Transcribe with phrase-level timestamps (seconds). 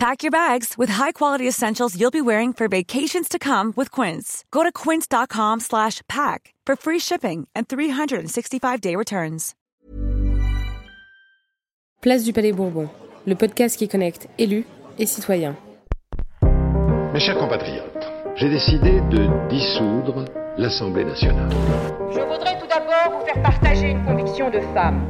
[0.00, 4.46] Pack your bags with high-quality essentials you'll be wearing for vacations to come with Quince.
[4.50, 9.54] Go to quince.com slash pack for free shipping and 365-day returns.
[12.00, 12.88] Place du Palais Bourbon,
[13.26, 14.64] le podcast qui connecte élus
[14.98, 15.54] et citoyens.
[17.12, 20.24] Mes chers compatriotes, j'ai décidé de dissoudre
[20.56, 21.50] l'Assemblée nationale.
[22.10, 25.04] Je voudrais tout d'abord vous faire partager une conviction de femme.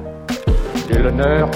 [0.89, 1.49] J'ai l'honneur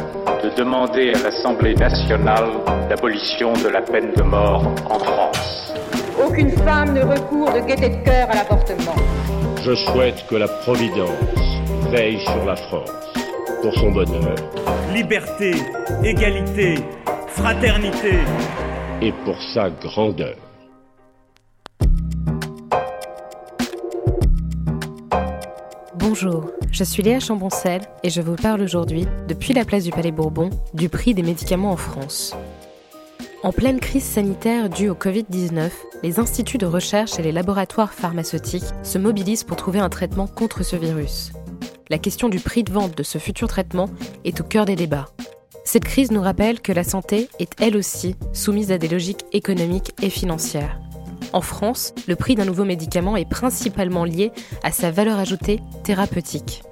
[0.45, 2.51] de demander à l'Assemblée nationale
[2.91, 5.73] l'abolition de la peine de mort en France.
[6.23, 8.95] Aucune femme ne recourt de gaieté de cœur à l'avortement.
[9.63, 11.09] Je souhaite que la Providence
[11.91, 12.91] veille sur la France
[13.63, 14.37] pour son bonheur.
[14.93, 15.53] Liberté,
[16.03, 16.75] égalité,
[17.29, 18.19] fraternité.
[19.01, 20.35] Et pour sa grandeur.
[26.07, 30.11] Bonjour, je suis Léa Chamboncel et je vous parle aujourd'hui, depuis la place du Palais
[30.11, 32.37] Bourbon, du prix des médicaments en France.
[33.43, 35.71] En pleine crise sanitaire due au Covid-19,
[36.03, 40.63] les instituts de recherche et les laboratoires pharmaceutiques se mobilisent pour trouver un traitement contre
[40.63, 41.33] ce virus.
[41.89, 43.89] La question du prix de vente de ce futur traitement
[44.27, 45.09] est au cœur des débats.
[45.65, 49.95] Cette crise nous rappelle que la santé est elle aussi soumise à des logiques économiques
[50.03, 50.84] et financières.
[51.35, 54.31] En France, le prix d'un nouveau médicament est principalement lié
[54.63, 56.63] à sa valeur ajoutée thérapeutique.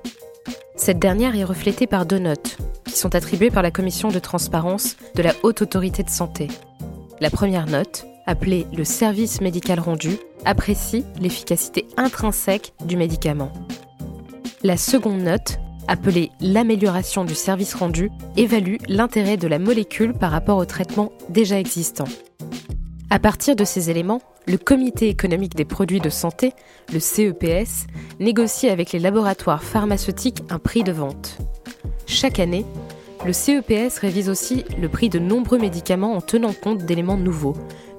[0.76, 4.96] Cette dernière est reflétée par deux notes, qui sont attribuées par la Commission de transparence
[5.16, 6.46] de la Haute Autorité de Santé.
[7.20, 13.52] La première note, appelée le service médical rendu, apprécie l'efficacité intrinsèque du médicament.
[14.62, 20.58] La seconde note, appelée l'amélioration du service rendu, évalue l'intérêt de la molécule par rapport
[20.58, 22.06] au traitement déjà existant.
[23.12, 26.54] À partir de ces éléments, le Comité économique des produits de santé,
[26.94, 27.86] le CEPS,
[28.20, 31.36] négocie avec les laboratoires pharmaceutiques un prix de vente.
[32.06, 32.64] Chaque année,
[33.26, 37.54] le CEPS révise aussi le prix de nombreux médicaments en tenant compte d'éléments nouveaux,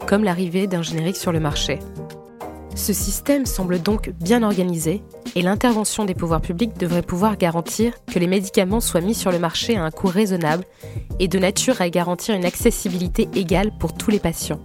[0.07, 1.77] comme l'arrivée d'un générique sur le marché.
[2.73, 5.03] Ce système semble donc bien organisé
[5.35, 9.37] et l'intervention des pouvoirs publics devrait pouvoir garantir que les médicaments soient mis sur le
[9.37, 10.63] marché à un coût raisonnable
[11.19, 14.59] et de nature à garantir une accessibilité égale pour tous les patients.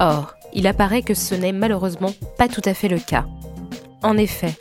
[0.00, 3.26] Or, il apparaît que ce n'est malheureusement pas tout à fait le cas.
[4.02, 4.54] En effet,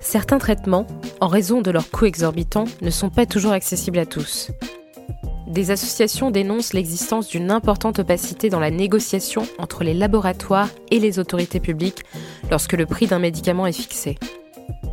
[0.00, 0.86] certains traitements,
[1.20, 4.50] en raison de leurs coûts exorbitants, ne sont pas toujours accessibles à tous.
[5.46, 11.18] Des associations dénoncent l'existence d'une importante opacité dans la négociation entre les laboratoires et les
[11.18, 12.02] autorités publiques
[12.50, 14.18] lorsque le prix d'un médicament est fixé.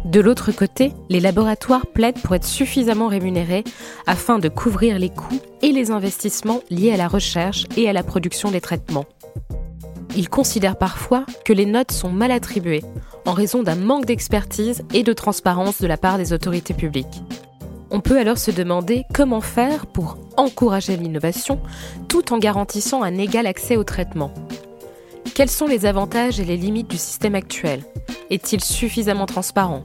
[0.05, 3.63] De l'autre côté, les laboratoires plaident pour être suffisamment rémunérés
[4.05, 8.03] afin de couvrir les coûts et les investissements liés à la recherche et à la
[8.03, 9.05] production des traitements.
[10.15, 12.83] Ils considèrent parfois que les notes sont mal attribuées
[13.25, 17.23] en raison d'un manque d'expertise et de transparence de la part des autorités publiques.
[17.89, 21.59] On peut alors se demander comment faire pour encourager l'innovation
[22.07, 24.33] tout en garantissant un égal accès au traitement.
[25.35, 27.83] Quels sont les avantages et les limites du système actuel?
[28.29, 29.83] Est-il suffisamment transparent?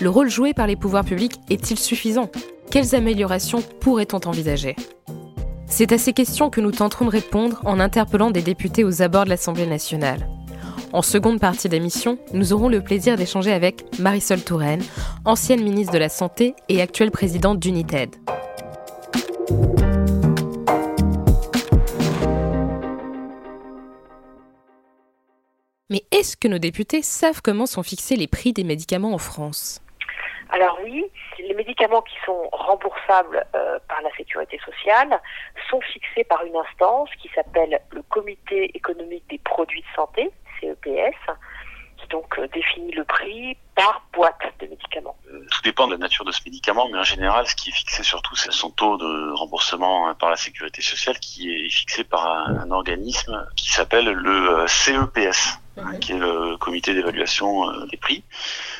[0.00, 2.30] Le rôle joué par les pouvoirs publics est-il suffisant?
[2.70, 4.76] Quelles améliorations pourrait-on envisager?
[5.70, 9.24] C'est à ces questions que nous tenterons de répondre en interpellant des députés aux abords
[9.24, 10.28] de l'Assemblée nationale.
[10.92, 14.82] En seconde partie d'émission, nous aurons le plaisir d'échanger avec Marisol Touraine,
[15.24, 18.16] ancienne ministre de la Santé et actuelle présidente d'United.
[25.88, 29.80] Mais est-ce que nos députés savent comment sont fixés les prix des médicaments en France?
[30.52, 31.04] Alors oui,
[31.38, 35.20] les médicaments qui sont remboursables euh, par la sécurité sociale
[35.68, 40.30] sont fixés par une instance qui s'appelle le Comité économique des produits de santé,
[40.60, 41.16] CEPS,
[41.98, 45.16] qui donc euh, définit le prix par boîte de médicaments.
[45.32, 47.74] Euh, tout dépend de la nature de ce médicament, mais en général, ce qui est
[47.74, 52.02] fixé surtout, c'est son taux de remboursement hein, par la sécurité sociale qui est fixé
[52.02, 55.60] par un organisme qui s'appelle le CEPS.
[55.76, 58.24] Hein, qui est le comité d'évaluation euh, des prix.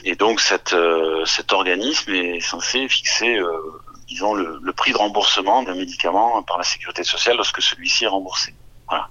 [0.04, 4.96] Et donc cette, euh, cet organisme est censé fixer, euh, disons, le, le, prix de
[4.96, 8.54] remboursement d'un médicament par la sécurité sociale lorsque celui-ci est remboursé.
[8.88, 9.08] Voilà.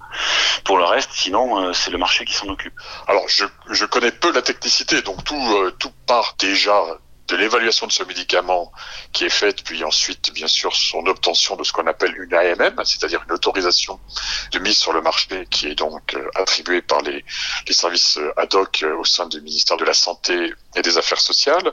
[0.65, 2.73] Pour le reste, sinon, c'est le marché qui s'en occupe.
[3.07, 6.99] Alors, je, je connais peu la technicité, donc tout, tout part déjà
[7.29, 8.71] de l'évaluation de ce médicament
[9.13, 12.83] qui est faite, puis ensuite, bien sûr, son obtention de ce qu'on appelle une AMM,
[12.83, 13.99] c'est-à-dire une autorisation
[14.51, 17.23] de mise sur le marché qui est donc euh, attribuée par les,
[17.69, 21.21] services euh, ad hoc euh, au sein du ministère de la Santé et des Affaires
[21.21, 21.71] sociales.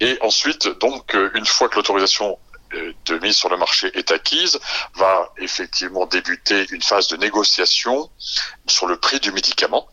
[0.00, 2.38] Et ensuite, donc, une fois que l'autorisation
[2.70, 4.60] de mise sur le marché est acquise,
[4.94, 8.10] va effectivement débuter une phase de négociation
[8.66, 9.88] sur le prix du médicament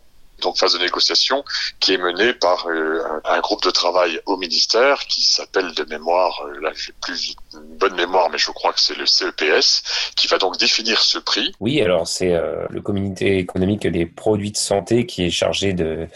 [0.45, 1.43] donc phase de négociation
[1.79, 6.45] qui est menée par euh, un, groupe de travail au ministère qui s'appelle de mémoire,
[6.47, 10.27] euh, là j'ai plus une bonne mémoire, mais je crois que c'est le CEPS, qui
[10.27, 11.51] va donc définir ce prix.
[11.59, 16.07] Oui, alors c'est euh, le comité économique des produits de santé qui est chargé de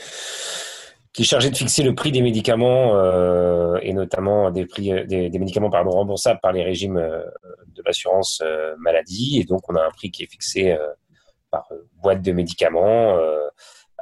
[1.11, 2.93] qui est chargé de fixer le prix des médicaments
[3.81, 8.43] et notamment des prix des, des, médicaments pardon remboursables par les régimes de l'assurance
[8.77, 10.77] maladie et donc on a un prix qui est fixé
[11.49, 11.67] par
[12.03, 13.17] boîte de médicaments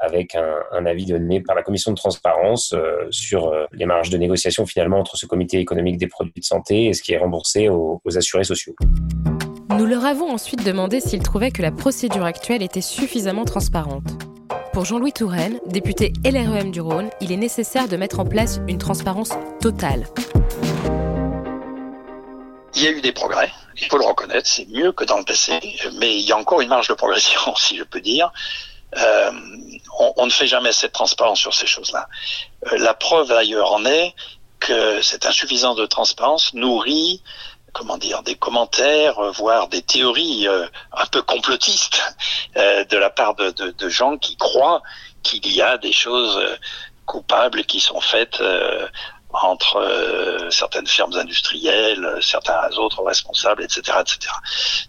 [0.01, 4.17] avec un, avis donné par la commission de transparence euh, sur euh, les marges de
[4.17, 7.69] négociation finalement entre ce comité économique des produits de santé et ce qui est remboursé
[7.69, 8.75] aux, assurés sociaux.
[9.77, 14.07] Nous leur avons ensuite demandé s'ils trouvaient que la procédure actuelle était suffisamment transparente.
[14.73, 18.77] Pour Jean-Louis Touraine, député LREM du Rhône, il est nécessaire de mettre en place une
[18.77, 20.05] transparence totale.
[22.75, 23.49] Il y a eu des progrès,
[23.81, 25.59] il faut le reconnaître, c'est mieux que dans le passé,
[25.99, 28.31] mais il y a encore une marge de progression, si je peux dire.
[28.95, 29.31] Euh,
[30.15, 32.07] on, ne fait jamais cette transparence sur ces choses-là.
[32.71, 34.15] Euh, la preuve d'ailleurs en est
[34.59, 37.21] que cette insuffisance de transparence nourrit
[37.73, 42.01] comment dire, des commentaires, euh, voire des théories un peu complotistes
[42.55, 44.81] de la part de, de, gens qui croient
[45.21, 46.39] qu'il y a des choses
[47.05, 48.41] coupables qui sont faites
[49.43, 54.33] entre euh, certaines firmes industrielles, certains autres responsables, etc., etc.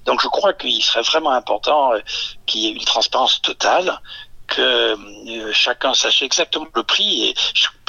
[0.04, 2.00] Donc je crois qu'il serait vraiment important euh,
[2.46, 4.00] qu'il y ait une transparence totale,
[4.46, 7.28] que euh, chacun sache exactement le prix.
[7.28, 7.34] Et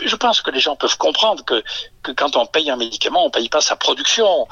[0.03, 1.63] je, pense que les gens peuvent comprendre que,
[2.03, 4.47] que quand on paye un médicament, on paye pas sa production,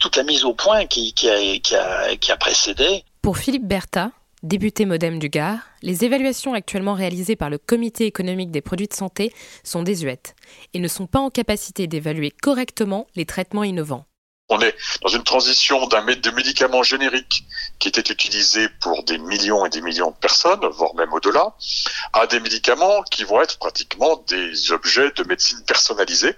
[0.00, 3.04] toute la mise au point qui, a, qui a précédé.
[3.20, 4.10] Pour Philippe Bertha,
[4.44, 8.94] Député Modem du Gard, les évaluations actuellement réalisées par le Comité économique des produits de
[8.94, 10.36] santé sont désuètes
[10.74, 14.06] et ne sont pas en capacité d'évaluer correctement les traitements innovants.
[14.48, 17.44] On est dans une transition d'un de médicaments génériques
[17.80, 21.56] qui était utilisé pour des millions et des millions de personnes, voire même au-delà,
[22.12, 26.36] à des médicaments qui vont être pratiquement des objets de médecine personnalisée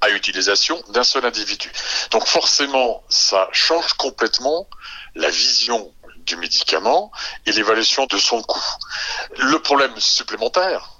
[0.00, 1.72] à utilisation d'un seul individu.
[2.12, 4.68] Donc forcément, ça change complètement
[5.16, 5.92] la vision
[6.24, 7.10] du médicament
[7.46, 8.64] et l'évaluation de son coût.
[9.38, 10.90] Le problème supplémentaire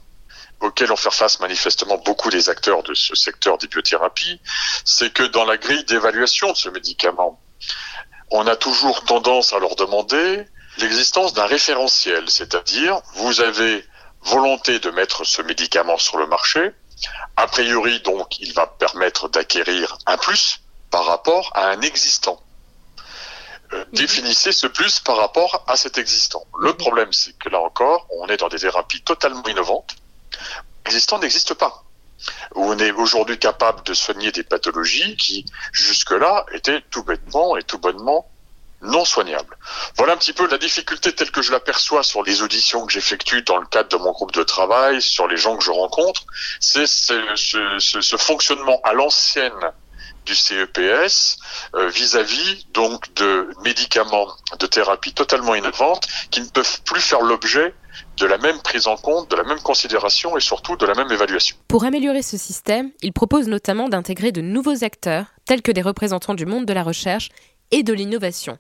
[0.61, 4.41] auquel ont fait face manifestement beaucoup des acteurs de ce secteur des biothérapies,
[4.85, 7.41] c'est que dans la grille d'évaluation de ce médicament,
[8.31, 10.47] on a toujours tendance à leur demander
[10.79, 13.85] l'existence d'un référentiel, c'est-à-dire vous avez
[14.23, 16.73] volonté de mettre ce médicament sur le marché,
[17.37, 20.61] a priori donc il va permettre d'acquérir un plus
[20.91, 22.41] par rapport à un existant.
[23.93, 26.45] Définissez ce plus par rapport à cet existant.
[26.59, 29.97] Le problème, c'est que là encore, on est dans des thérapies totalement innovantes.
[30.87, 31.85] L'existant n'existe pas.
[32.55, 37.79] On est aujourd'hui capable de soigner des pathologies qui, jusque-là, étaient tout bêtement et tout
[37.79, 38.31] bonnement
[38.85, 39.57] non soignables.
[39.97, 43.43] Voilà un petit peu la difficulté telle que je l'aperçois sur les auditions que j'effectue
[43.43, 46.25] dans le cadre de mon groupe de travail, sur les gens que je rencontre.
[46.61, 49.73] C'est ce, ce, ce, fonctionnement à l'ancienne
[50.25, 51.39] du CEPS
[51.75, 54.29] euh, vis-à-vis donc de médicaments
[54.59, 57.75] de thérapie totalement innovantes qui ne peuvent plus faire l'objet
[58.17, 61.11] de la même prise en compte, de la même considération et surtout de la même
[61.11, 61.57] évaluation.
[61.69, 66.35] Pour améliorer ce système, il propose notamment d'intégrer de nouveaux acteurs, tels que des représentants
[66.35, 67.31] du monde de la recherche
[67.71, 68.59] et de l'innovation.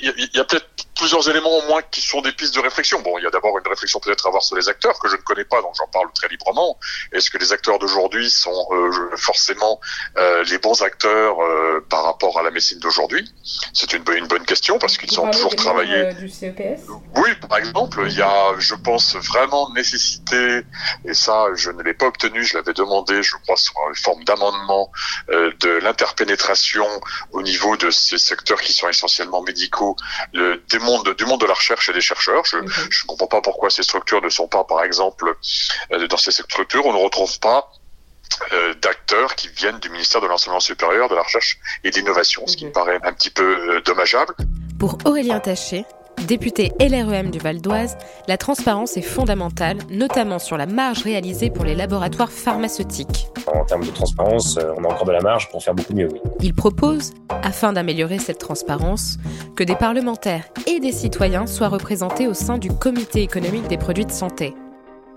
[0.00, 3.00] Il y a, peut-être plusieurs éléments au moins qui sont des pistes de réflexion.
[3.00, 5.16] Bon, il y a d'abord une réflexion peut-être à avoir sur les acteurs que je
[5.16, 6.78] ne connais pas, donc j'en parle très librement.
[7.12, 9.80] Est-ce que les acteurs d'aujourd'hui sont euh, forcément
[10.18, 13.32] euh, les bons acteurs euh, par rapport à la médecine d'aujourd'hui?
[13.72, 16.12] C'est une, une, bonne question parce qu'ils ont toujours travaillé.
[16.14, 16.82] Du CEPS
[17.16, 20.62] oui, par exemple, il y a, je pense, vraiment nécessité,
[21.04, 24.24] et ça, je ne l'ai pas obtenu, je l'avais demandé, je crois, sur une forme
[24.24, 24.90] d'amendement
[25.28, 26.86] de l'interpénétration
[27.32, 29.79] au niveau de ces secteurs qui sont essentiellement médicaux,
[30.32, 30.78] le, des
[31.14, 32.44] du monde de la recherche et des chercheurs.
[32.44, 35.34] Je ne comprends pas pourquoi ces structures ne sont pas, par exemple,
[35.92, 37.72] euh, dans ces structures, on ne retrouve pas
[38.52, 42.46] euh, d'acteurs qui viennent du ministère de l'enseignement supérieur, de la recherche et de l'innovation,
[42.46, 44.34] ce qui me paraît un petit peu euh, dommageable.
[44.78, 45.84] Pour Aurélien Taché,
[46.26, 47.96] Député LREM du Val d'Oise,
[48.28, 53.28] la transparence est fondamentale, notamment sur la marge réalisée pour les laboratoires pharmaceutiques.
[53.46, 56.08] En termes de transparence, euh, on a encore de la marge pour faire beaucoup mieux,
[56.12, 56.20] oui.
[56.40, 57.12] Il propose,
[57.42, 59.16] afin d'améliorer cette transparence,
[59.56, 64.06] que des parlementaires et des citoyens soient représentés au sein du Comité économique des produits
[64.06, 64.54] de santé.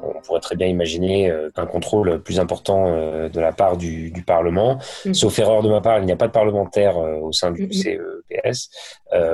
[0.03, 4.11] On pourrait très bien imaginer euh, un contrôle plus important euh, de la part du,
[4.11, 4.79] du Parlement.
[5.05, 5.13] Mm.
[5.13, 7.67] Sauf erreur de ma part, il n'y a pas de parlementaire euh, au sein du
[7.67, 8.27] mm-hmm.
[8.31, 8.69] CEPS.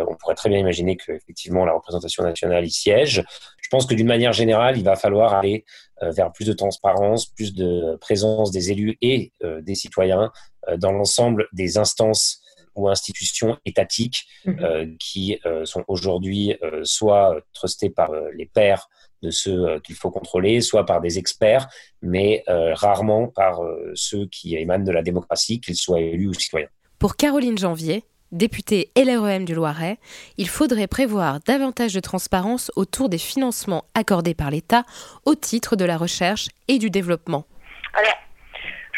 [0.07, 3.23] on pourrait très bien imaginer que effectivement la représentation nationale y siège.
[3.61, 5.63] Je pense que d'une manière générale, il va falloir aller
[6.01, 10.31] vers plus de transparence, plus de présence des élus et des citoyens
[10.77, 12.41] dans l'ensemble des instances
[12.75, 14.27] ou institutions étatiques
[14.99, 18.89] qui sont aujourd'hui soit trustées par les pairs
[19.21, 21.67] de ceux euh, qu'il faut contrôler, soit par des experts,
[22.01, 26.33] mais euh, rarement par euh, ceux qui émanent de la démocratie, qu'ils soient élus ou
[26.33, 26.67] citoyens.
[26.97, 29.97] Pour Caroline Janvier, députée LREM du Loiret,
[30.37, 34.83] il faudrait prévoir davantage de transparence autour des financements accordés par l'État
[35.25, 37.45] au titre de la recherche et du développement.
[37.93, 38.13] Alors,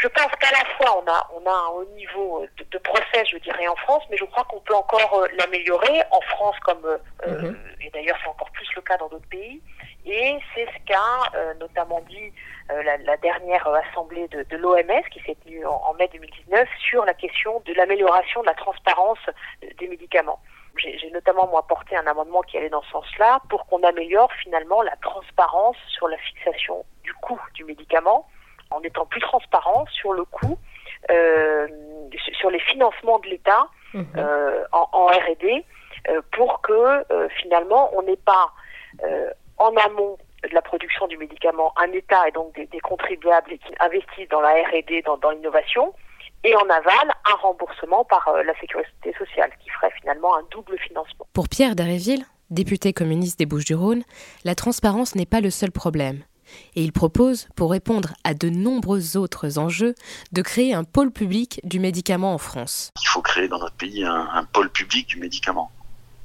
[0.02, 3.38] je pense qu'à la fois on a, on a un haut niveau de, procès, je
[3.38, 7.58] dirais, en France, mais je crois qu'on peut encore l'améliorer en France comme, mhm.
[7.82, 9.62] et d'ailleurs c'est encore plus le cas dans d'autres pays.
[10.06, 12.34] Et c'est ce qu'a euh, notamment dit
[12.72, 16.68] euh, la, la, dernière euh, assemblée de, de l'OMS qui s'est tenue en, mai 2019
[16.90, 19.20] sur la question de l'amélioration de la transparence
[19.62, 20.40] des médicaments.
[20.78, 24.82] J'ai notamment moi porté un amendement qui allait dans ce sens-là pour qu'on améliore finalement
[24.82, 28.26] la transparence sur la fixation du coût du médicament
[28.72, 30.58] en étant plus transparent sur le coût,
[31.10, 31.68] euh,
[32.34, 34.02] sur les financements de l'État mmh.
[34.72, 35.66] en, en R&D
[36.32, 37.04] pour que
[37.42, 38.52] finalement on n'ait pas
[39.58, 40.18] en amont
[40.50, 44.50] de la production du médicament un État et donc des, contribuables qui investissent dans la
[44.50, 45.94] R&D, dans, l'innovation,
[46.44, 50.78] et en aval, un remboursement par euh, la sécurité sociale, qui ferait finalement un double
[50.80, 51.28] financement.
[51.34, 54.04] Pour Pierre Daréville, député communiste des Bouches-du-Rhône,
[54.44, 56.24] la transparence n'est pas le seul problème.
[56.76, 59.96] Et il propose, pour répondre à de nombreux autres enjeux,
[60.32, 62.92] de créer un pôle public du médicament en France.
[63.02, 65.72] Il faut créer dans notre pays un pôle public du médicament.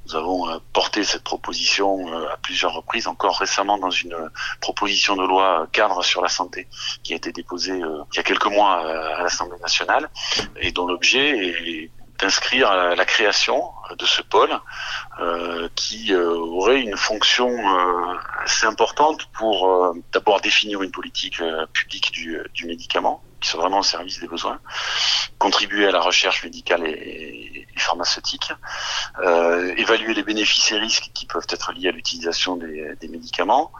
[0.07, 4.29] Nous avons euh, porté cette proposition euh, à plusieurs reprises, encore récemment dans une euh,
[4.61, 6.67] proposition de loi cadre sur la santé
[7.03, 8.79] qui a été déposée il y a quelques mois
[9.17, 10.09] à l'Assemblée nationale
[10.61, 14.59] et dont l'objet est d'inscrire la création de ce pôle
[15.75, 17.49] qui aurait une fonction
[18.43, 21.41] assez importante pour d'abord définir une politique
[21.73, 24.59] publique du, médicament qui soit vraiment au service des besoins,
[25.37, 28.51] contribuer à la recherche médicale et, pharmaceutique,
[29.23, 33.71] euh, évaluer les bénéfices et risques qui peuvent être liés à l'utilisation des, médicaments,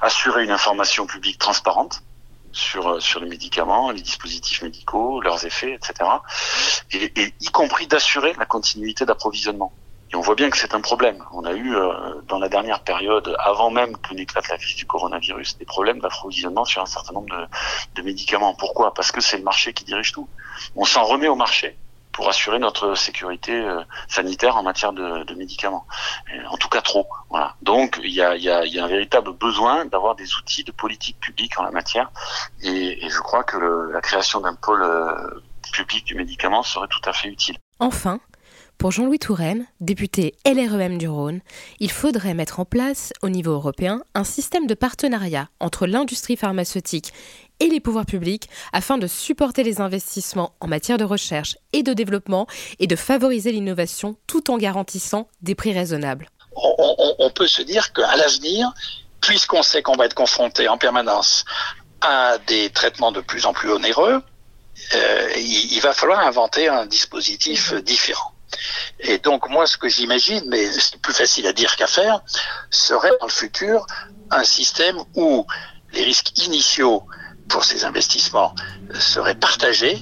[0.00, 2.02] assurer une information publique transparente
[2.54, 6.10] sur sur les médicaments, les dispositifs médicaux, leurs effets, etc.
[6.92, 9.72] Et, et y compris d'assurer la continuité d'approvisionnement.
[10.12, 11.24] Et on voit bien que c'est un problème.
[11.32, 14.86] On a eu, euh, dans la dernière période, avant même que n'éclate la crise du
[14.86, 17.46] coronavirus, des problèmes d'approvisionnement sur un certain nombre de,
[17.96, 18.54] de médicaments.
[18.54, 18.94] Pourquoi?
[18.94, 20.28] Parce que c'est le marché qui dirige tout.
[20.76, 21.76] On s'en remet au marché
[22.14, 25.84] pour assurer notre sécurité euh, sanitaire en matière de, médicaments.
[26.48, 27.06] en tout cas, trop.
[27.28, 27.56] Voilà.
[27.60, 31.72] Donc, il y a, un véritable besoin d'avoir des outils de politique publique en la
[31.72, 32.10] matière.
[32.62, 33.56] Et, je crois que
[33.92, 35.42] la création d'un pôle euh,
[35.72, 37.56] public du médicament serait tout à fait utile.
[37.80, 38.20] Enfin,
[38.78, 41.40] pour Jean-Louis Touraine, député LREM du Rhône,
[41.80, 47.12] il faudrait mettre en place, au niveau européen, un système de partenariat entre l'industrie pharmaceutique
[47.60, 51.92] et les pouvoirs publics afin de supporter les investissements en matière de recherche et de
[51.92, 52.46] développement
[52.78, 56.28] et de favoriser l'innovation tout en garantissant des prix raisonnables.
[56.56, 58.72] On, peut se dire qu'à l'avenir,
[59.20, 61.44] puisqu'on sait qu'on va être confronté en permanence
[62.00, 64.22] à des traitements de plus en plus onéreux,
[64.94, 68.32] euh, il, va falloir inventer un dispositif différent.
[69.00, 72.20] Et donc moi, ce que j'imagine, mais c'est plus facile à dire qu'à faire,
[72.70, 73.86] serait dans le futur
[74.30, 75.46] un système où
[75.92, 77.04] les risques initiaux
[77.48, 78.54] pour ces investissements
[78.92, 79.98] seraient partagés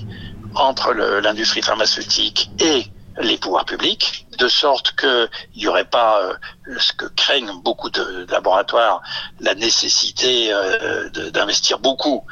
[0.54, 2.86] entre l'industrie pharmaceutique et
[3.20, 6.34] les pouvoirs publics, de sorte qu'il n'y aurait pas euh,
[6.78, 9.02] ce que craignent beaucoup de, laboratoires,
[9.40, 12.24] la nécessité euh, d'investir beaucoup.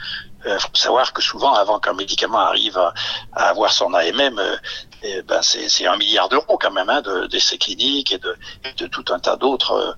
[0.44, 2.94] Il euh, faut savoir que souvent, avant qu'un médicament arrive à,
[3.34, 4.56] avoir son AMM, euh,
[5.02, 8.34] eh ben c'est un milliard d'euros quand même hein, d'essais cliniques et de,
[8.78, 9.92] de, tout un tas d'autres euh,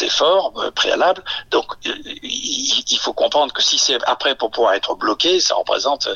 [0.00, 1.22] efforts préalables.
[1.50, 6.08] Donc, il, faut comprendre que si c'est après pour pouvoir être bloqué, ça représente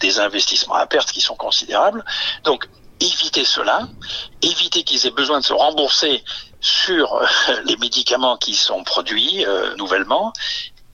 [0.00, 2.04] des investissements à perte qui sont considérables.
[2.44, 2.68] Donc,
[3.00, 3.88] éviter cela,
[4.42, 6.22] éviter qu'ils aient besoin de se rembourser
[6.60, 7.20] sur
[7.64, 9.44] les médicaments qui sont produits
[9.78, 10.32] nouvellement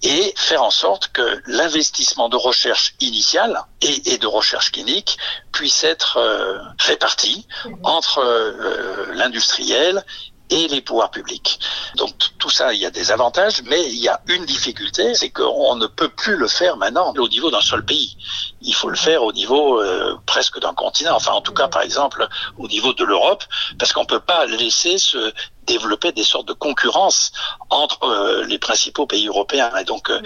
[0.02, 5.18] et faire en sorte que l'investissement de recherche initiale et, de recherche clinique
[5.52, 7.46] puisse être euh, réparti
[7.82, 10.02] entre euh, l'industriel
[10.50, 11.60] et les pouvoirs publics.
[11.96, 15.30] Donc tout ça, il y a des avantages, mais il y a une difficulté, c'est
[15.30, 18.16] qu'on ne peut plus le faire maintenant au niveau d'un seul pays.
[18.62, 21.82] Il faut le faire au niveau euh, presque d'un continent, enfin en tout cas par
[21.82, 22.26] exemple
[22.58, 23.44] au niveau de l'Europe,
[23.78, 25.32] parce qu'on peut pas laisser se
[25.72, 27.32] développer des sortes de concurrence
[27.70, 29.70] entre euh, les principaux pays européens.
[29.76, 30.20] Et donc, euh,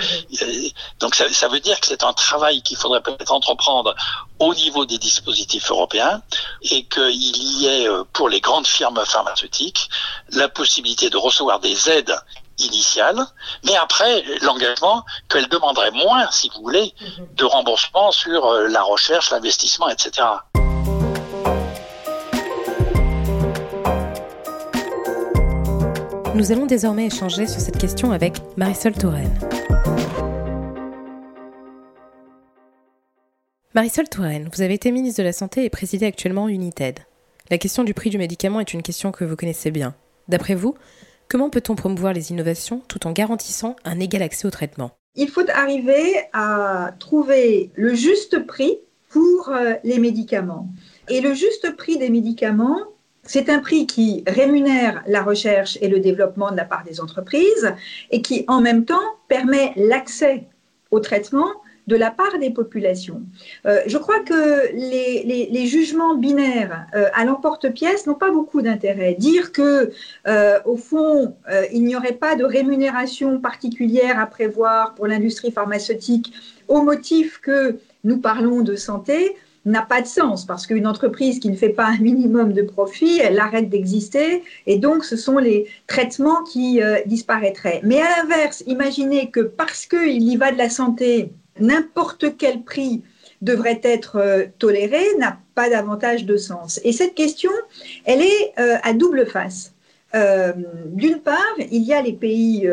[1.00, 3.94] donc ça, ça, veut dire que c'est un travail qu'il faudrait peut-être entreprendre
[4.38, 6.22] au niveau des dispositifs européens
[6.62, 9.88] et qu'il y ait pour les grandes firmes pharmaceutiques
[10.30, 12.16] la possibilité de recevoir des aides
[12.58, 13.18] initiale,
[13.64, 16.94] mais après l'engagement qu'elle demanderait moins, si vous voulez,
[17.34, 20.22] de remboursement sur euh, la recherche, l'investissement, etc.
[26.34, 29.32] Nous allons désormais échanger sur cette question avec Marisol Touraine.
[33.74, 36.98] Marisol Touraine, vous avez été ministre de la Santé et présidez actuellement United.
[37.50, 39.94] La question du prix du médicament est une question que vous connaissez bien.
[40.28, 40.74] D'après vous,
[41.28, 44.92] Comment peut-on promouvoir les innovations tout en garantissant un égal accès au traitement?
[45.16, 50.68] Il faut arriver à trouver le juste prix pour euh, les médicaments.
[51.08, 52.78] Et le juste prix des médicaments,
[53.24, 57.74] c'est un prix qui rémunère la recherche et le développement de la part des entreprises
[58.10, 60.44] et qui en même temps permet l'accès
[60.90, 61.48] au traitement
[61.86, 63.22] de la part des populations.
[63.66, 69.14] Euh, je crois que les, jugements binaires euh, à l'emporte-pièce n'ont pas beaucoup d'intérêt.
[69.14, 69.90] Dire que,
[70.26, 71.34] euh, au fond,
[71.72, 76.32] il n'y aurait pas de rémunération particulière à prévoir pour l'industrie pharmaceutique
[76.68, 81.48] au motif que nous parlons de santé, n'a pas de sens parce qu'une entreprise qui
[81.48, 85.66] ne fait pas un minimum de profit, elle arrête d'exister et donc ce sont les
[85.86, 87.80] traitements qui disparaîtraient.
[87.82, 93.02] Mais à l'inverse, imaginez que parce qu'il y va de la santé, n'importe quel prix
[93.44, 96.80] devrait être euh, toléré n'a pas davantage de sens.
[96.82, 97.50] Et cette question,
[98.04, 99.73] elle est euh, à double face.
[100.14, 100.52] Euh,
[100.86, 102.68] d'une part, il y a les pays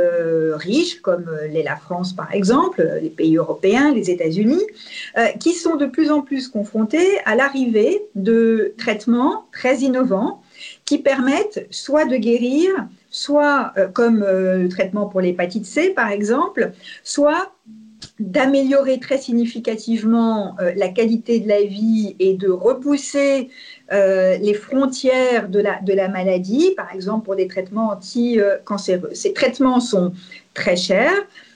[0.54, 4.64] riches, comme l'est la France par exemple, les pays européens, les États-Unis,
[5.40, 10.42] qui sont de plus en plus confrontés à l'arrivée de traitements très innovants
[10.86, 12.70] qui permettent soit de guérir,
[13.10, 16.72] soit comme le traitement pour l'hépatite C par exemple,
[17.04, 17.52] soit
[18.20, 23.50] d'améliorer très significativement euh, la qualité de la vie et de repousser
[23.92, 29.12] euh, les frontières de la, de la maladie, par exemple pour des traitements anti-cancéreux.
[29.14, 30.14] Ces traitements sont
[30.54, 31.14] très chers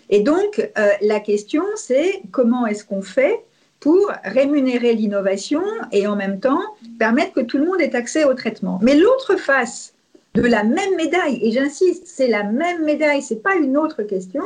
[0.10, 3.42] et donc euh, la question c'est comment est-ce qu'on fait
[3.80, 5.62] pour rémunérer l'innovation
[5.92, 6.62] et en même temps
[6.98, 8.80] permettre que tout le monde ait accès au traitement.
[8.82, 9.94] Mais l'autre face
[10.36, 14.44] de la même médaille, et j'insiste, c'est la même médaille, c'est pas une autre question,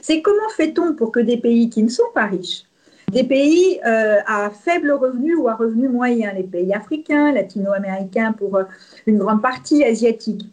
[0.00, 2.64] c'est comment fait-on pour que des pays qui ne sont pas riches,
[3.10, 8.56] des pays euh, à faible revenu ou à revenu moyen, les pays africains, latino-américains pour
[8.56, 8.64] euh,
[9.06, 10.46] une grande partie asiatique,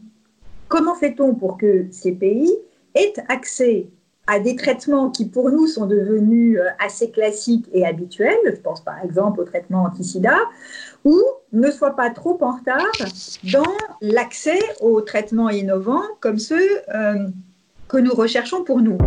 [0.67, 2.51] comment fait-on pour que ces pays
[2.93, 3.88] aient accès
[4.27, 8.81] à des traitements qui pour nous sont devenus euh, assez classiques et habituels, je pense
[8.81, 10.38] par exemple au traitement anti-sida,
[11.03, 12.91] ou ne soient pas trop en retard
[13.51, 16.67] dans l'accès aux traitements innovants comme ceux
[17.88, 18.97] que nous recherchons pour nous?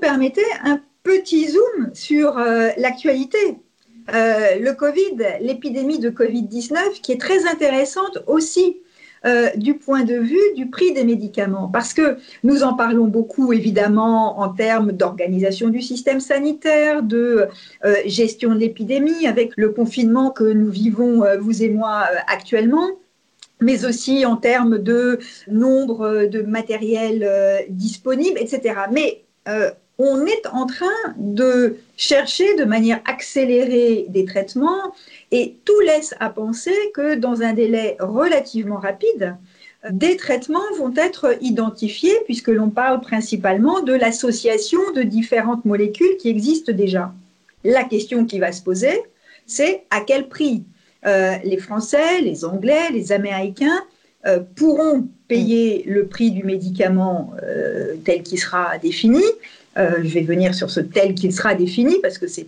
[0.00, 3.38] Permettez, un petit zoom sur euh, l'actualité.
[4.14, 8.78] Euh, le Covid, l'épidémie de Covid-19, qui est très intéressante aussi
[9.26, 13.52] euh, du point de vue du prix des médicaments, parce que nous en parlons beaucoup
[13.52, 17.48] évidemment en termes d'organisation du système sanitaire, de
[18.06, 22.88] gestion de l'épidémie, avec le confinement que nous vivons, vous et moi, actuellement
[23.62, 28.74] mais aussi en termes de nombre de matériel disponible, etc.
[28.90, 29.24] Mais
[30.02, 30.86] on est en train
[31.16, 34.94] de chercher de manière accélérée des traitements
[35.30, 39.36] et tout laisse à penser que dans un délai relativement rapide,
[39.90, 46.30] des traitements vont être identifiés puisque l'on parle principalement de l'association de différentes molécules qui
[46.30, 47.12] existent déjà.
[47.64, 49.02] La question qui va se poser,
[49.46, 50.64] c'est à quel prix
[51.04, 53.80] euh, les Français, les Anglais, les Américains
[54.26, 59.22] euh, pourront payer le prix du médicament euh, tel qu'il sera défini.
[59.80, 62.46] Euh, je vais venir sur ce tel qu'il sera défini parce que c'est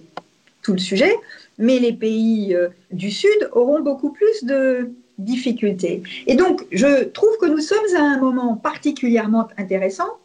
[0.62, 1.14] tout le sujet.
[1.58, 2.56] Mais les pays
[2.92, 6.02] du Sud auront beaucoup plus de difficultés.
[6.26, 10.18] Et donc, je trouve que nous sommes à un moment particulièrement intéressant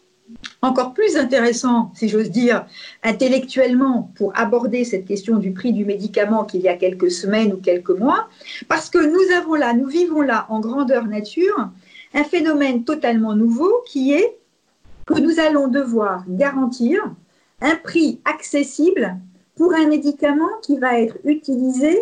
[0.62, 2.66] encore plus intéressant, si j'ose dire,
[3.04, 7.58] intellectuellement pour aborder cette question du prix du médicament qu'il y a quelques semaines ou
[7.58, 8.28] quelques mois,
[8.68, 11.70] parce que nous avons là, nous vivons là en grandeur nature,
[12.14, 14.37] un phénomène totalement nouveau qui est
[15.08, 17.02] que nous allons devoir garantir
[17.62, 19.18] un prix accessible
[19.56, 21.98] pour un médicament qui va être utilisé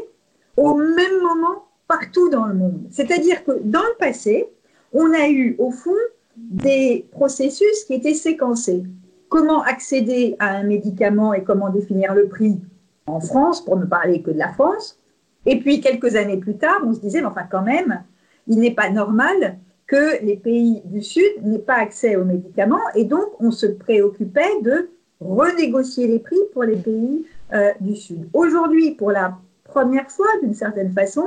[0.57, 2.81] au même moment partout dans le monde.
[2.91, 4.49] C'est-à-dire que dans le passé,
[4.91, 5.91] on a eu au fond
[6.35, 8.83] des processus qui étaient séquencés.
[9.29, 12.59] Comment accéder à un médicament et comment définir le prix
[13.07, 14.97] en France, pour ne parler que de la France.
[15.45, 18.03] Et puis, quelques années plus tard, on se disait, mais enfin, quand même,
[18.47, 22.81] il n'est pas normal que les pays du Sud n'aient pas accès aux médicaments.
[22.95, 28.27] Et donc, on se préoccupait de renégocier les prix pour les pays euh, du Sud.
[28.33, 31.25] Aujourd'hui, pour la première fois, d'une certaine façon,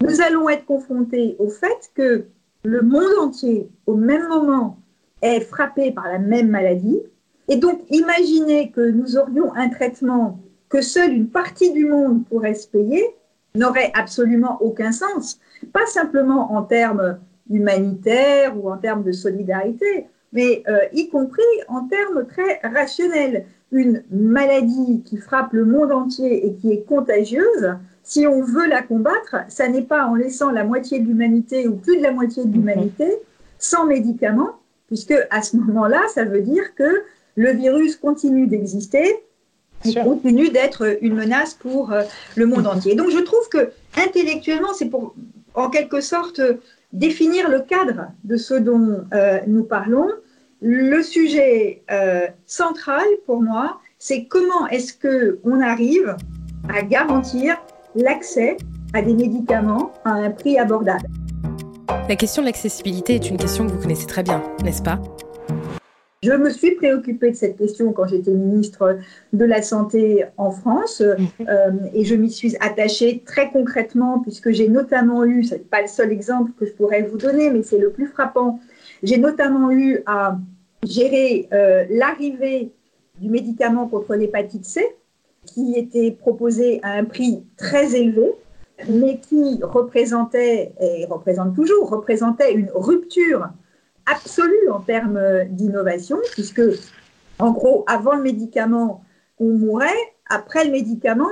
[0.00, 2.26] nous allons être confrontés au fait que
[2.64, 4.78] le monde entier, au même moment,
[5.22, 7.00] est frappé par la même maladie.
[7.48, 12.54] Et donc, imaginez que nous aurions un traitement que seule une partie du monde pourrait
[12.54, 13.04] se payer
[13.54, 15.40] n'aurait absolument aucun sens.
[15.72, 17.18] Pas simplement en termes
[17.50, 23.46] humanitaires ou en termes de solidarité, mais euh, y compris en termes très rationnels.
[23.70, 28.80] Une maladie qui frappe le monde entier et qui est contagieuse, si on veut la
[28.80, 32.46] combattre, ça n'est pas en laissant la moitié de l'humanité ou plus de la moitié
[32.46, 33.06] de l'humanité
[33.58, 34.52] sans médicaments,
[34.86, 37.02] puisque à ce moment-là, ça veut dire que
[37.36, 39.22] le virus continue d'exister
[39.84, 42.02] et continue d'être une menace pour euh,
[42.36, 42.94] le monde entier.
[42.94, 45.14] Donc je trouve que intellectuellement, c'est pour
[45.54, 46.40] en quelque sorte
[46.92, 50.08] définir le cadre de ce dont euh, nous parlons.
[50.60, 56.16] Le sujet euh, central pour moi, c'est comment est-ce que on arrive
[56.68, 57.56] à garantir
[57.94, 58.56] l'accès
[58.94, 61.06] à des médicaments à un prix abordable.
[62.08, 64.98] La question de l'accessibilité est une question que vous connaissez très bien, n'est-ce pas?
[66.22, 68.98] Je me suis préoccupée de cette question quand j'étais ministre
[69.32, 74.68] de la Santé en France euh, et je m'y suis attachée très concrètement puisque j'ai
[74.68, 77.78] notamment eu, ce n'est pas le seul exemple que je pourrais vous donner, mais c'est
[77.78, 78.58] le plus frappant,
[79.02, 80.38] j'ai notamment eu à
[80.82, 82.72] gérer euh, l'arrivée
[83.20, 84.84] du médicament contre l'hépatite C
[85.46, 88.32] qui était proposé à un prix très élevé
[88.88, 93.48] mais qui représentait, et représente toujours, représentait une rupture
[94.10, 96.62] absolue en termes d'innovation, puisque,
[97.38, 99.04] en gros, avant le médicament,
[99.38, 99.92] on mourait,
[100.28, 101.28] après le médicament,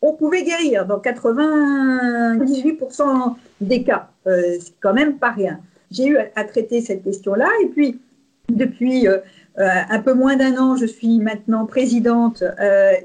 [0.00, 4.08] on pouvait guérir dans 98% des cas.
[4.26, 5.60] Euh, c'est quand même pas rien.
[5.90, 8.00] J'ai eu à, traiter cette question-là, et puis,
[8.48, 9.18] depuis euh,
[9.58, 12.44] euh, un peu moins d'un an, je suis maintenant présidente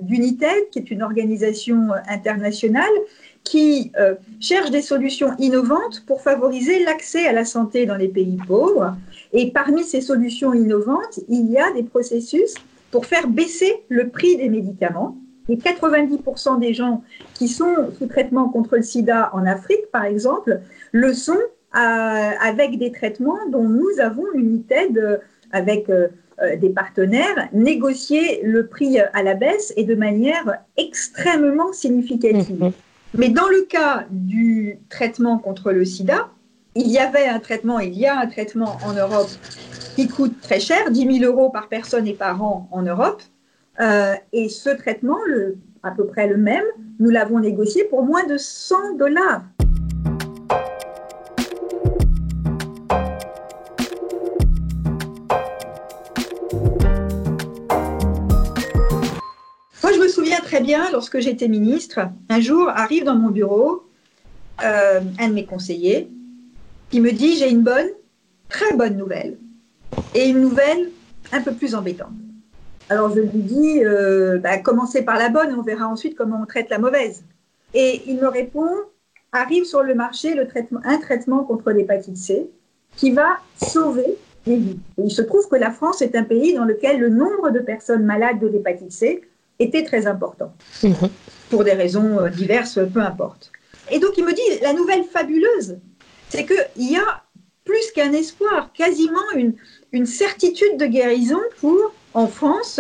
[0.02, 2.92] d'United, qui est une organisation internationale
[3.44, 8.38] qui euh, cherche des solutions innovantes pour favoriser l'accès à la santé dans les pays
[8.48, 8.96] pauvres.
[9.34, 12.56] Et parmi ces solutions innovantes, il y a des processus
[12.92, 15.18] pour faire baisser le prix des médicaments.
[15.50, 17.04] Et 90% des gens
[17.34, 20.62] qui sont sous traitement contre le sida en Afrique, par exemple,
[20.94, 25.18] le sont euh, avec des traitements dont nous avons une euh,
[25.52, 25.92] avec
[26.60, 32.74] des partenaires négocié le prix à la baisse et de manière extrêmement significative.
[33.16, 36.30] Mais dans le cas du traitement contre le sida,
[36.76, 39.30] il y avait un traitement, il y a un traitement en Europe
[39.96, 43.22] qui coûte très cher, 10 000 euros par personne et par an en Europe.
[43.80, 46.64] Euh, et ce traitement, le, à peu près le même,
[47.00, 49.44] nous l'avons négocié pour moins de 100 dollars.
[60.92, 62.00] Lorsque j'étais ministre,
[62.30, 63.88] un jour arrive dans mon bureau
[64.64, 66.10] euh, un de mes conseillers
[66.90, 67.90] qui me dit j'ai une bonne,
[68.50, 69.38] très bonne nouvelle
[70.14, 70.92] et une nouvelle
[71.32, 72.14] un peu plus embêtante.
[72.90, 76.46] Alors je lui dis euh, bah, commencez par la bonne, on verra ensuite comment on
[76.46, 77.24] traite la mauvaise.
[77.74, 78.70] Et il me répond
[79.32, 80.36] arrive sur le marché
[80.84, 82.50] un traitement contre l'hépatite C
[82.96, 84.80] qui va sauver les vies.
[85.00, 88.04] il se trouve que la France est un pays dans lequel le nombre de personnes
[88.04, 89.22] malades de l'hépatite C
[89.60, 91.10] était très important, mhm.
[91.50, 93.52] pour des raisons euh, diverses, peu importe.
[93.92, 95.78] Et donc il me dit, la nouvelle fabuleuse,
[96.30, 97.24] c'est qu'il y a
[97.64, 99.54] plus qu'un espoir, quasiment une,
[99.92, 102.80] une certitude de guérison pour, en France,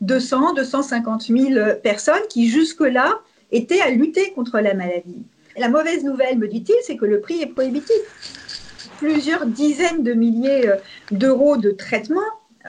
[0.00, 5.24] 200, 250 000 personnes qui jusque-là étaient à lutter contre la maladie.
[5.56, 8.90] La mauvaise nouvelle, me dit-il, c'est que le prix est prohibitif.
[8.98, 10.76] Plusieurs dizaines de milliers euh,
[11.10, 12.20] d'euros de traitement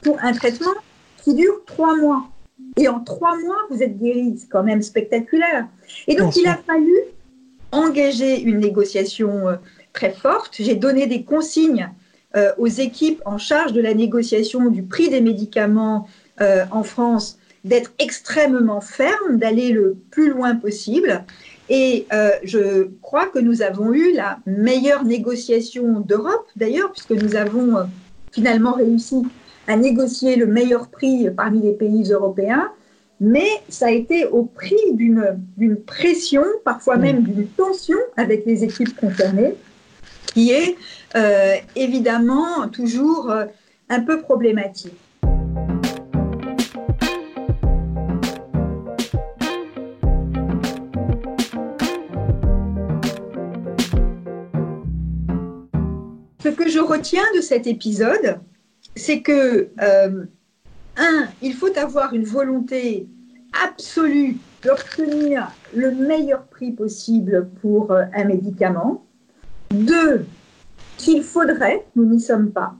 [0.03, 0.73] pour un traitement
[1.23, 2.27] qui dure trois mois.
[2.77, 4.35] Et en trois mois, vous êtes guéri.
[4.37, 5.67] C'est quand même spectaculaire.
[6.07, 6.93] Et donc, il a fallu
[7.71, 9.55] engager une négociation euh,
[9.93, 10.55] très forte.
[10.59, 11.89] J'ai donné des consignes
[12.35, 16.07] euh, aux équipes en charge de la négociation du prix des médicaments
[16.41, 21.23] euh, en France d'être extrêmement fermes, d'aller le plus loin possible.
[21.67, 22.05] Et
[22.43, 27.89] je crois que nous avons eu la meilleure négociation d'Europe, d'ailleurs, puisque nous avons
[28.31, 29.23] finalement réussi
[29.67, 32.71] à négocier le meilleur prix parmi les pays européens,
[33.19, 37.23] mais ça a été au prix d'une pression, parfois même mm.
[37.23, 39.55] d'une tension avec les équipes concernées,
[40.33, 40.75] qui est
[41.15, 43.45] euh, évidemment toujours euh,
[43.89, 44.93] un peu problématique.
[56.43, 58.39] Ce que je retiens de cet épisode,
[58.95, 60.25] c'est que, euh,
[60.97, 63.07] un, il faut avoir une volonté
[63.63, 69.05] absolue d'obtenir le meilleur prix possible pour euh, un médicament.
[69.71, 70.25] Deux,
[70.97, 72.75] qu'il faudrait, nous n'y sommes pas,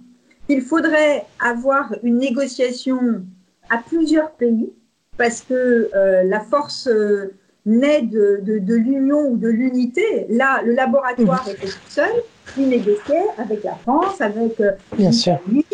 [0.48, 3.26] qu'il faudrait avoir une négociation
[3.70, 4.72] à plusieurs pays
[5.18, 7.34] parce que euh, la force euh,
[7.66, 10.28] naît de, de, l'union ou de l'unité.
[10.30, 12.12] Là, le laboratoire était tout seul,
[12.58, 15.38] il négociait avec la France, avec euh, Bien sûr.
[15.48, 15.66] lui,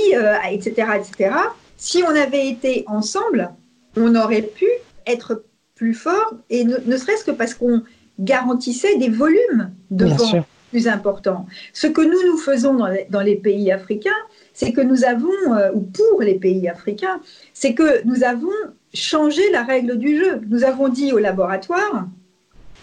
[0.52, 1.36] etc., etc.
[1.78, 3.52] Si on avait été ensemble,
[3.98, 4.68] on aurait pu
[5.06, 5.44] être
[5.76, 7.82] plus fort, et ne, serait-ce que parce qu'on
[8.20, 11.48] garantissait des volumes de vente plus importants.
[11.74, 14.12] Ce que nous, nous faisons dans les, dans les pays africains,
[14.54, 15.30] c'est que nous avons,
[15.74, 17.20] ou pour les pays africains,
[17.54, 18.50] c'est que nous avons
[18.94, 20.42] changé la règle du jeu.
[20.48, 22.08] Nous avons dit au laboratoire,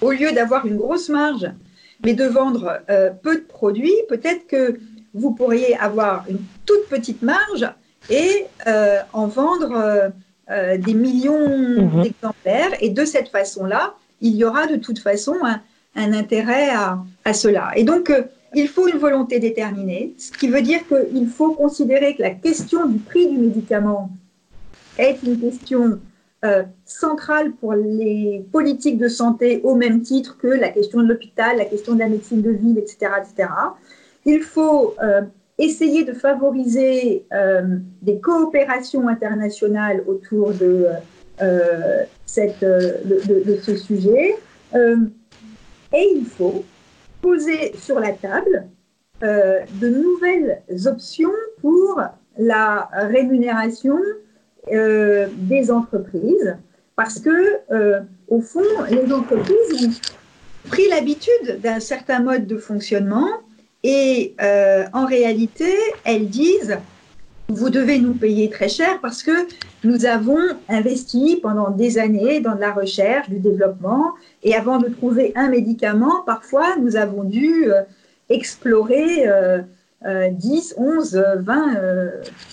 [0.01, 1.51] au lieu d'avoir une grosse marge,
[2.05, 4.79] mais de vendre euh, peu de produits, peut-être que
[5.15, 7.69] vous pourriez avoir une toute petite marge
[8.11, 10.13] et euh, en vendre
[10.51, 12.03] euh, des millions mhm.
[12.03, 12.71] d'exemplaires.
[12.81, 17.73] Et de cette façon-là, il y aura de toute façon un, intérêt à, à, cela.
[17.75, 18.13] Et donc,
[18.55, 22.87] il faut une volonté déterminée, ce qui veut dire qu'il faut considérer que la question
[22.87, 24.11] du prix du médicament
[24.97, 25.99] est une question
[26.44, 31.57] euh, centrale pour les politiques de santé au même titre que la question de l'hôpital,
[31.57, 33.11] la question de la médecine de ville, etc.
[33.18, 33.48] etc.
[34.24, 35.22] Il faut euh,
[35.59, 40.87] essayer de favoriser euh, des coopérations internationales autour de,
[41.40, 42.07] de,
[43.61, 44.37] ce sujet.
[44.77, 46.64] et il faut
[47.20, 48.68] poser sur la table
[49.22, 52.01] de nouvelles options pour
[52.37, 53.98] la rémunération
[54.73, 56.57] euh, des entreprises
[56.97, 57.31] parce que,
[57.71, 63.29] euh, au fond, les entreprises ont pris l'habitude d'un certain mode de fonctionnement
[63.85, 65.73] et euh, en réalité,
[66.05, 66.77] elles disent
[67.51, 69.47] vous devez nous payer très cher parce que
[69.85, 74.88] nous avons investi pendant des années dans de la recherche, du développement, et avant de
[74.88, 77.71] trouver un médicament, parfois nous avons dû
[78.29, 79.27] explorer
[80.05, 81.75] 10, 11, 20,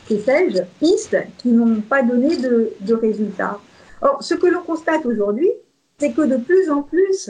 [0.09, 3.59] que sais-je, pistes qui n'ont pas donné de, résultats.
[4.01, 5.51] Or, ce que l'on constate aujourd'hui,
[5.97, 7.29] c'est que de plus en plus,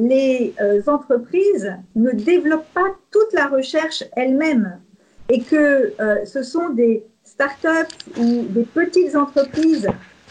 [0.00, 4.80] les euh, entreprises ne développent pas toute la recherche elles-mêmes
[5.28, 7.86] et que euh, ce sont des start-up
[8.18, 9.88] ou des petites entreprises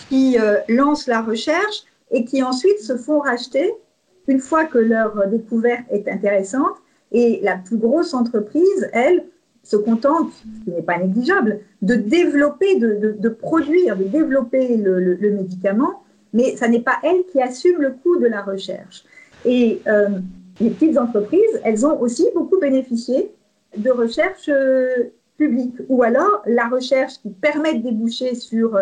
[0.09, 3.71] qui euh, lancent la recherche et qui ensuite se font racheter
[4.27, 6.77] une fois que leur découverte est intéressante
[7.11, 9.25] et la plus grosse entreprise, elle,
[9.63, 16.03] se contente, ce qui n'est pas négligeable, de développer, de, produire, de développer le, médicament,
[16.33, 19.03] mais ça n'est pas elle qui assume le coût de la recherche.
[19.45, 20.09] Et euh,
[20.59, 23.31] les petites entreprises, elles ont aussi beaucoup bénéficié
[23.77, 28.77] de recherche euh, publique, ou alors la recherche qui permet de déboucher sur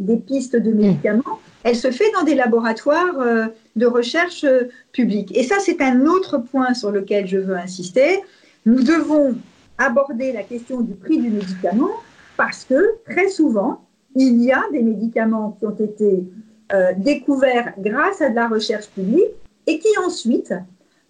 [0.00, 4.44] des pistes de médicaments, elle se fait dans des laboratoires euh, de recherche
[4.92, 5.36] publique.
[5.36, 8.20] Et ça, c'est un autre point sur lequel je veux insister.
[8.66, 9.36] Nous devons
[9.78, 11.90] aborder la question du prix du médicament
[12.36, 16.24] parce que très souvent, il y a des médicaments qui ont été
[16.72, 19.30] euh, découverts grâce à de la recherche publique
[19.66, 20.54] et qui ensuite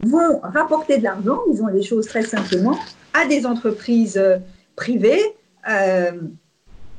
[0.05, 2.77] vont rapporter de l'argent, disons les choses très simplement,
[3.15, 4.39] à des entreprises euh,
[4.77, 5.23] privées.
[5.69, 6.13] Euh,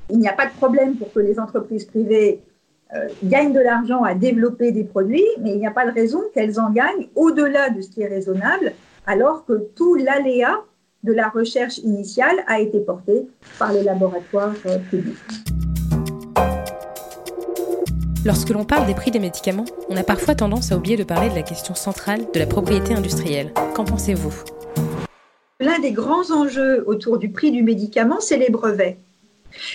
[0.10, 2.42] il n'y a pas de problème pour que les entreprises privées
[3.24, 6.60] gagnent de l'argent à développer des produits, mais il n'y a pas de raison qu'elles
[6.60, 8.74] en gagnent au-delà de ce qui est raisonnable,
[9.06, 10.62] alors que tout l'aléa
[11.04, 13.28] de la recherche initiale a été portée
[13.60, 15.18] par les laboratoires euh, publics.
[18.26, 21.30] Lorsque l'on parle des prix des médicaments, on a parfois tendance à oublier de parler
[21.30, 23.52] de la question centrale de la propriété industrielle.
[23.76, 24.34] Qu'en pensez-vous?
[25.60, 28.98] L'un des grands enjeux autour du prix du médicament, c'est les brevets.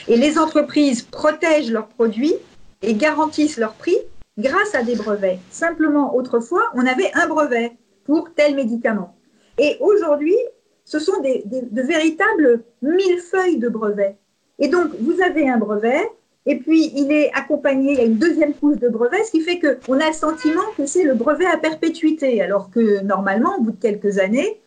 [0.08, 2.34] Et les entreprises protègent leurs produits
[2.82, 3.98] et garantissent leur prix
[4.38, 5.38] grâce à des brevets.
[5.50, 7.72] Simplement, autrefois, on avait un brevet
[8.04, 9.16] pour tel médicament.
[9.58, 10.36] Et aujourd'hui,
[10.84, 14.16] ce sont des, de véritables millefeuilles de brevets.
[14.58, 16.10] Et donc, vous avez un brevet,
[16.46, 20.00] et puis il est accompagné, à une deuxième couche de brevet, ce qui fait qu'on
[20.00, 23.80] a le sentiment que c'est le brevet à perpétuité, alors que normalement, au bout de
[23.80, 24.60] quelques années,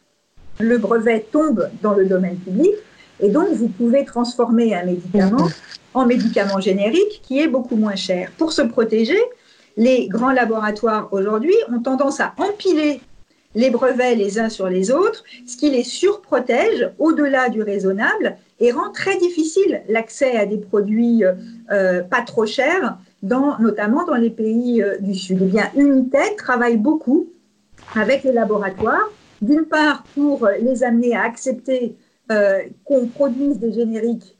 [0.59, 2.75] le brevet tombe dans le domaine public,
[3.21, 5.47] et donc vous pouvez transformer un médicament
[5.93, 8.31] en médicament générique qui est beaucoup moins cher.
[8.37, 9.19] Pour se protéger,
[9.77, 13.01] les grands laboratoires aujourd'hui ont tendance à empiler
[13.55, 18.71] les brevets les uns sur les autres, ce qui les surprotège au-delà du raisonnable et
[18.71, 21.23] rend très difficile l'accès à des produits
[21.71, 25.39] euh, pas trop chers, notamment dans les pays euh, du Sud.
[25.41, 27.27] Eh bien, Unitech travaille beaucoup
[27.95, 29.09] avec les laboratoires,
[29.41, 31.95] d'une part pour les amener à accepter
[32.83, 34.37] qu'on produise des génériques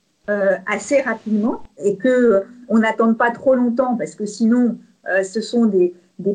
[0.66, 4.78] assez rapidement et que on n'attende pas trop longtemps parce que sinon
[5.24, 5.94] ce sont des,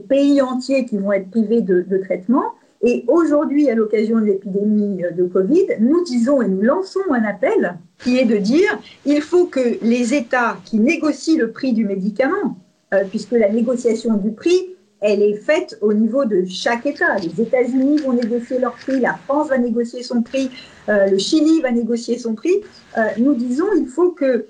[0.09, 2.45] pays entiers qui vont être privés de, traitement.
[2.83, 7.79] Et aujourd'hui, à l'occasion de l'épidémie de Covid, nous disons et nous lançons un appel
[7.99, 12.59] qui est de dire il faut que les États qui négocient le prix du médicament,
[12.95, 17.17] euh, puisque la négociation du prix, elle est faite au niveau de chaque État.
[17.17, 20.51] Les États-Unis vont négocier leur prix, la France va négocier son prix,
[20.89, 22.63] euh, le Chili va négocier son prix.
[22.97, 24.47] Euh, nous disons il faut que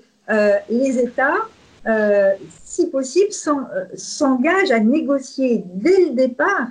[0.69, 1.37] les États,
[2.65, 3.31] si possible,
[3.95, 6.67] s'engagent à négocier dès le départ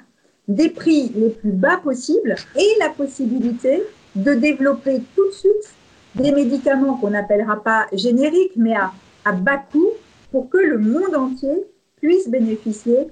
[0.46, 3.82] des prix les plus bas possibles et la possibilité
[4.14, 5.74] de développer tout de suite
[6.14, 9.90] des médicaments qu'on n'appellera pas génériques, mais à, bas coût,
[10.30, 11.64] pour que le monde entier
[12.00, 13.08] puisse bénéficier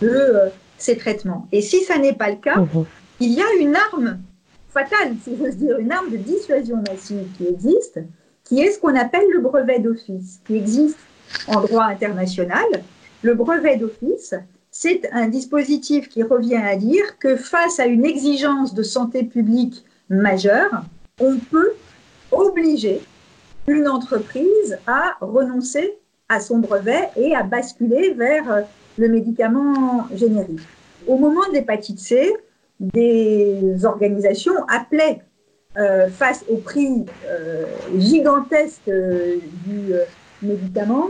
[0.00, 1.46] de euh, ces traitements.
[1.52, 2.84] Et si ça n'est pas le cas, mmh.
[3.20, 4.18] il y a une arme
[4.70, 8.00] fatale, si j'ose dire, une arme de dissuasion massive qui existe,
[8.44, 10.98] qui est ce qu'on appelle le brevet d'office, qui existe
[11.48, 12.66] en droit international.
[13.22, 14.34] Le brevet d'office,
[14.70, 19.84] c'est un dispositif qui revient à dire que face à une exigence de santé publique
[20.08, 20.82] majeure,
[21.20, 21.72] on peut
[22.30, 23.00] obliger
[23.66, 28.64] une entreprise à renoncer à son brevet et à basculer vers
[28.98, 30.60] le médicament générique.
[31.06, 32.34] Au moment de l'hépatite C,
[32.80, 35.22] des organisations appelaient,
[35.76, 37.64] euh, face au prix euh,
[37.96, 39.92] gigantesque euh, du
[40.42, 41.08] médicament,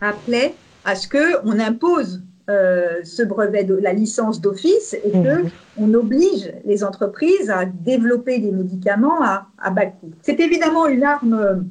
[0.00, 5.50] appelaient à ce qu'on impose ce brevet de la licence d'office et que mhm.
[5.78, 10.12] on oblige les entreprises à développer des médicaments à, bas coût.
[10.22, 11.66] C'est évidemment une arme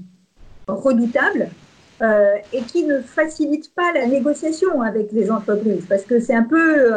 [0.67, 1.47] redoutable
[2.01, 6.43] euh, et qui ne facilite pas la négociation avec les entreprises parce que c'est un
[6.43, 6.91] peu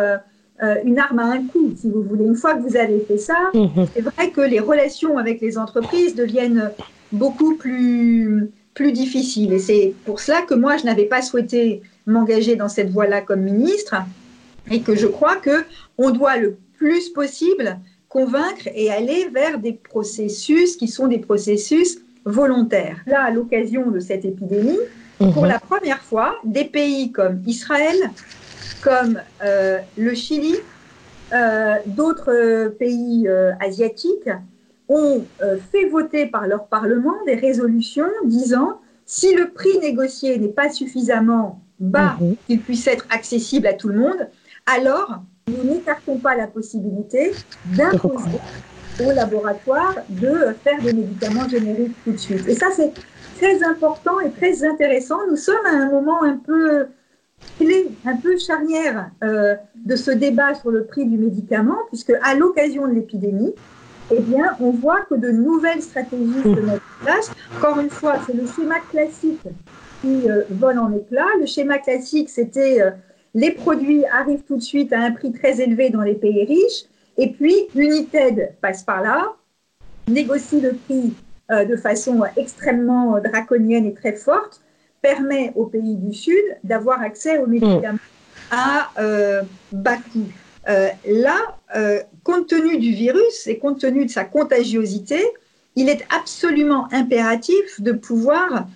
[0.85, 2.25] une arme à un coup, si vous voulez.
[2.25, 3.87] Une fois que vous avez fait ça, mhm.
[3.95, 6.73] c'est vrai que les relations avec les entreprises deviennent
[7.13, 9.53] beaucoup plus, plus difficiles.
[9.53, 13.41] Et c'est pour cela que moi, je n'avais pas souhaité m'engager dans cette voie-là comme
[13.41, 13.95] ministre
[14.71, 15.65] et que je crois que
[15.97, 21.99] on doit le plus possible convaincre et aller vers des processus qui sont des processus
[22.29, 23.01] volontaires.
[23.07, 24.79] Là, à l'occasion de cette épidémie,
[25.19, 25.49] pour mhm.
[25.49, 27.97] la première fois, des pays comme Israël,
[28.83, 30.55] comme euh, le Chili,
[31.33, 34.31] euh, d'autres pays euh, asiatiques
[34.89, 35.23] ont
[35.71, 41.61] fait voter par leur Parlement des résolutions disant si le prix négocié n'est pas suffisamment
[41.79, 42.37] bas, mhm.
[42.47, 44.29] qu'il puisse être accessible à tout le monde,
[44.67, 47.33] alors nous n'écartons pas la possibilité
[47.77, 48.39] d'imposer
[49.01, 52.47] au laboratoire de faire des médicaments génériques tout de suite.
[52.49, 52.93] Et ça, c'est
[53.37, 55.19] très important et très intéressant.
[55.31, 56.87] Nous sommes à un moment un peu
[57.59, 62.35] clé, un peu charnière euh, de ce débat sur le prix du médicament, puisque à
[62.35, 63.55] l'occasion de l'épidémie,
[64.11, 67.31] eh bien, on voit que de nouvelles stratégies se mettent en place.
[67.57, 69.43] Encore une fois, c'est le schéma classique
[70.01, 71.27] qui euh, vole en éclats.
[71.41, 72.91] Le schéma classique, c'était euh,
[73.35, 76.85] les produits arrivent tout de suite à un prix très élevé dans les pays riches,
[77.19, 79.35] et puis United passe par là,
[80.07, 81.13] négocie le prix
[81.51, 84.63] euh, de façon extrêmement draconienne et très forte,
[85.03, 87.99] permet aux pays du Sud d'avoir accès aux médicaments
[88.51, 88.91] à
[89.73, 90.27] bas coût.
[90.67, 91.37] là,
[92.25, 95.23] compte tenu du virus et compte tenu de sa contagiosité,
[95.77, 98.67] il est absolument impératif de pouvoir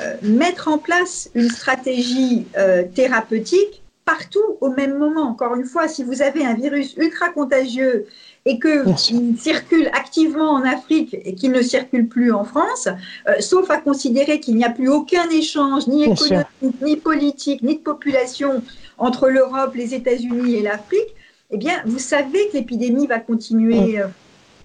[0.00, 5.28] euh, mettre en place une stratégie euh, thérapeutique partout au même moment.
[5.28, 8.06] Encore une fois, si vous avez un virus ultra contagieux
[8.46, 12.88] et qu'il circule activement en Afrique et qu'il ne circule plus en France,
[13.28, 17.74] euh, sauf à considérer qu'il n'y a plus aucun échange, ni économique, ni politique, ni
[17.76, 18.62] de population
[18.96, 21.14] entre l'Europe, les États-Unis et l'Afrique,
[21.50, 24.00] eh bien, vous savez que l'épidémie va continuer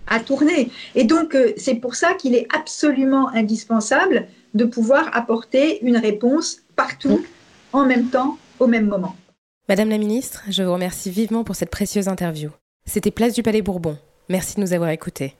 [0.07, 0.69] à tourner.
[0.95, 7.25] Et donc, c'est pour ça qu'il est absolument indispensable de pouvoir apporter une réponse partout,
[7.73, 9.15] en même temps, au même moment.
[9.69, 12.49] Madame la ministre, je vous remercie vivement pour cette précieuse interview.
[12.85, 13.97] C'était Place du Palais Bourbon.
[14.27, 15.37] Merci de nous avoir écoutés.